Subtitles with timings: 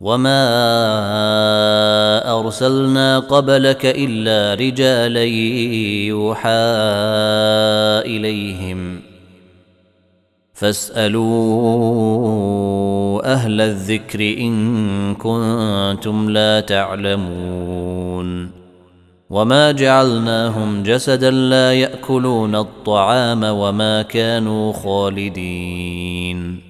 [0.00, 0.40] وما
[2.40, 5.24] ارسلنا قبلك الا رجالا
[6.04, 6.50] يوحى
[8.06, 9.00] اليهم
[10.54, 12.22] فاسالوا
[13.32, 18.50] أهل الذكر ان كنتم لا تعلمون
[19.30, 26.69] وما جعلناهم جسدا لا ياكلون الطعام وما كانوا خالدين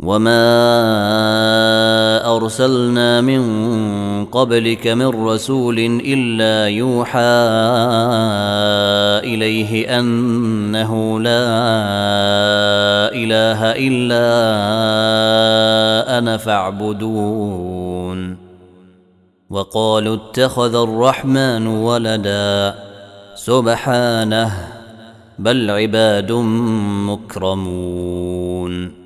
[0.00, 0.46] وما
[2.36, 3.40] ارسلنا من
[4.24, 7.36] قبلك من رسول الا يوحى
[9.24, 11.48] اليه انه لا
[13.08, 14.28] اله الا
[16.18, 18.36] أنا فاعبدون
[19.50, 22.74] وقالوا اتخذ الرحمن ولدا
[23.34, 24.52] سبحانه
[25.38, 26.32] بل عباد
[27.08, 29.05] مكرمون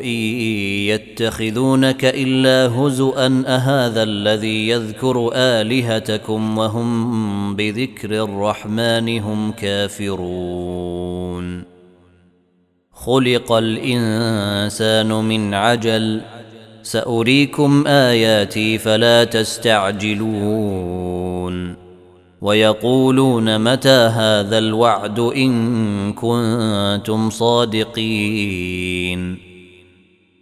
[0.00, 0.06] إن
[0.88, 11.62] يتخذونك إلا هزءا أهذا الذي يذكر آلهتكم وهم بذكر الرحمن هم كافرون.
[12.92, 16.20] خلق الإنسان من عجل.
[16.82, 20.96] سأريكم آياتي فلا تستعجلون.
[22.40, 29.45] ويقولون متى هذا الوعد إن كنتم صادقين.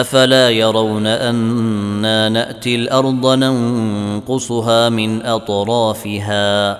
[0.00, 6.78] أفلا يرون أنا نأتي الأرض ننقصها من أطرافها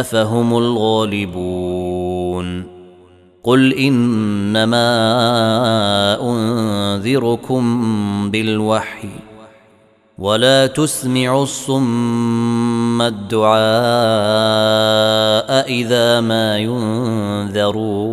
[0.00, 1.92] أفهم الغالبون
[3.44, 4.88] قل إنما
[6.22, 7.62] أنذركم
[8.30, 9.08] بالوحي
[10.18, 13.62] ولا تسمع الصم الدعاء
[15.68, 18.12] إذا ما ينذرون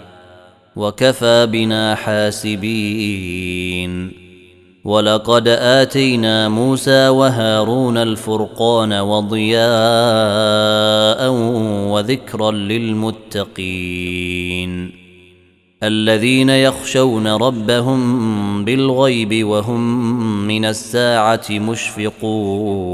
[0.75, 3.61] وكفى بنا حاسبين.
[4.83, 9.61] ولقد آتينا موسى وهارون الفرقان وضياء
[11.91, 13.81] وذكرا للمتقين.
[15.83, 20.07] الذين يخشون ربهم بالغيب وهم
[20.47, 22.91] من الساعة مشفقون.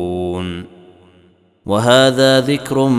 [1.67, 2.89] وهذا ذكر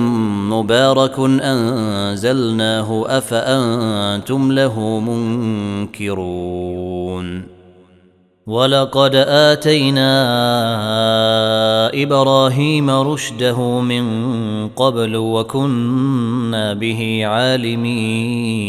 [0.51, 5.01] مبارك أنزلناه أفأنتم له
[5.91, 7.43] منكرون
[8.47, 10.11] ولقد آتينا
[12.03, 14.05] إبراهيم رشده من
[14.69, 18.69] قبل وكنا به عالمين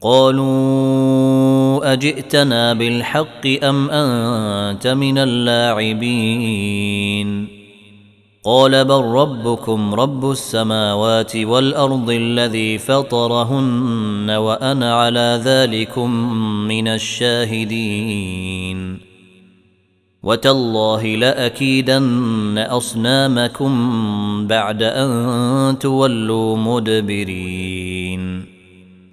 [0.00, 6.68] قالوا أجئتنا بالحق أم أنت من اللاعبين؟
[8.44, 16.32] قال بل ربكم رب السماوات والأرض الذي فطرهن وأنا على ذلكم
[16.68, 18.28] من الشاهدين.
[20.22, 23.72] وتالله لأكيدن أصنامكم
[24.46, 27.97] بعد أن تولوا مدبرين.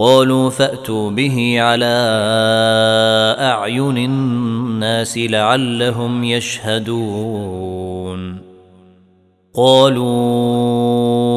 [0.00, 1.96] قالوا فأتوا به على
[3.38, 7.70] أعين الناس لعلهم يشهدون.
[9.54, 11.30] قالوا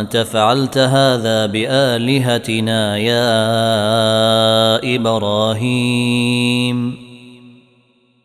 [0.00, 3.36] أنت فعلت هذا بآلهتنا يا
[4.96, 6.99] إبراهيم؟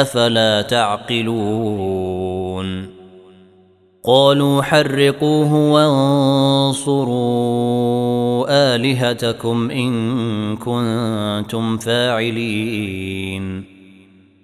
[0.00, 2.14] أفلا تعقلون
[4.04, 5.54] قالوا حرقوه
[6.74, 7.14] وانصروا
[8.74, 13.64] آلهتكم إن كنتم فاعلين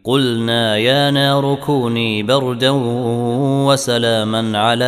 [0.04, 2.70] قلنا يا نار كوني بردا
[3.66, 4.84] وسلاما على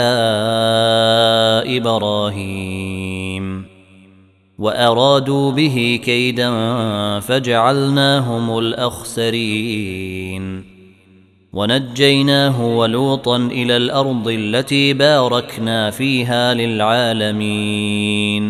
[1.77, 3.72] إبراهيم
[4.63, 6.51] وأرادوا به كيدا
[7.21, 10.43] فجعلناهم الأخسرين.
[11.53, 18.45] ونجيناه ولوطا إلى الأرض التي باركنا فيها للعالمين.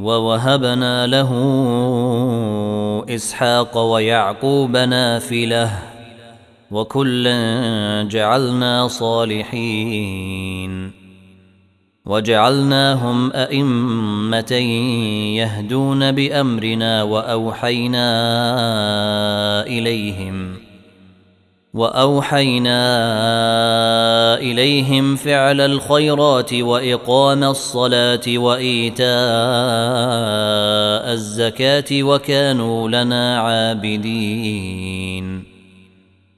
[0.00, 1.30] ووهبنا له
[3.08, 5.70] إسحاق ويعقوب نافلة.
[6.70, 11.01] وكلا جعلنا صالحين.
[12.06, 14.52] وجعلناهم ائمه
[15.36, 18.06] يهدون بأمرنا وأوحينا
[19.66, 20.56] إليهم
[21.74, 22.78] وأوحينا
[24.38, 29.06] إليهم فعل الخيرات وإقام الصلاة وإيتاء
[31.12, 35.21] الزكاة وكانوا لنا عابدين.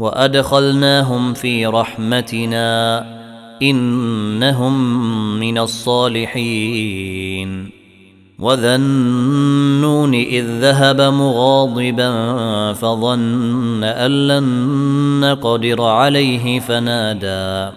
[0.00, 3.04] وادخلناهم في رحمتنا
[3.62, 5.00] انهم
[5.40, 7.00] من الصالحين
[8.38, 12.12] وذا النون إذ ذهب مغاضبا
[12.72, 14.44] فظن أن لن
[15.20, 17.76] نقدر عليه فنادى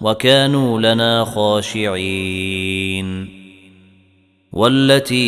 [0.00, 2.96] وكانوا لنا خاشعين.
[4.52, 5.20] والتي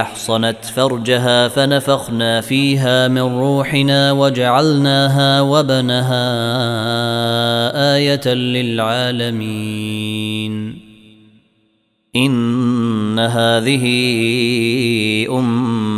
[0.00, 6.26] أحصنت فرجها فنفخنا فيها من روحنا وجعلناها وبنها
[7.96, 9.66] آية للعالمين.
[12.16, 13.84] إن هذه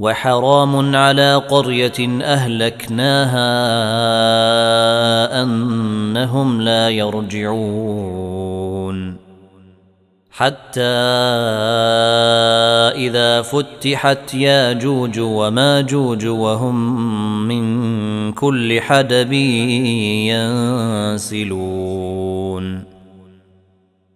[0.00, 3.42] وحرام على قرية أهلكناها
[5.42, 8.50] أنهم لا يرجعون.
[10.30, 10.80] حتى
[12.96, 19.32] إذا فتحت ياجوج وماجوج وهم من كل حدب
[21.20, 22.89] ينسلون.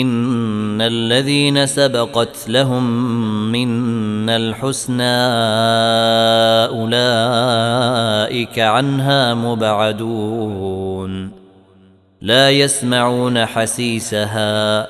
[0.00, 2.84] إن الذين سبقت لهم
[3.52, 5.16] منا الحسنى
[6.78, 11.30] أولئك عنها مبعدون.
[12.22, 14.86] لا يسمعون حسيسها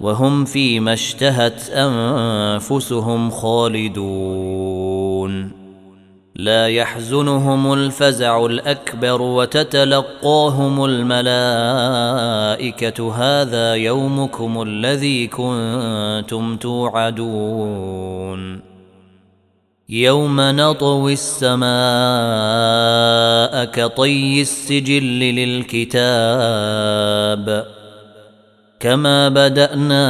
[0.00, 4.82] وهم فيما اشتهت أنفسهم خالدون.
[6.36, 11.32] لا يحزنهم الفزع الأكبر وتتلقاهم الملائكة.
[13.14, 18.60] هذا يومكم الذي كنتم توعدون.
[19.88, 21.64] يوم نطوي السماء
[23.64, 25.92] كطي السجل للكتاب.
[28.80, 30.02] كما بدأنا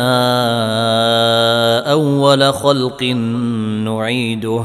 [1.93, 3.03] أول خلق
[3.85, 4.65] نعيده.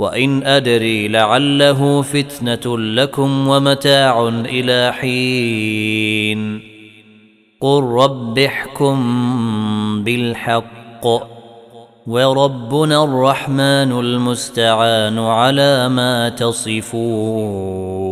[0.00, 6.60] وإن أدري لعله فتنة لكم ومتاع إلى حين.
[7.60, 8.98] قل رب احكم
[10.04, 11.06] بالحق.
[12.06, 18.09] وربنا الرحمن المستعان على ما تصفون.